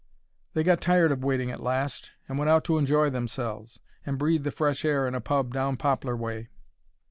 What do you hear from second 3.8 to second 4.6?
and breathe the